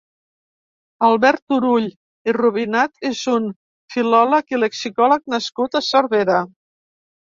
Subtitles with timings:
[1.07, 1.85] Albert Turull
[2.31, 3.47] i Rubinat és un
[3.99, 6.45] filòleg i lexicòleg nascut a Cervera.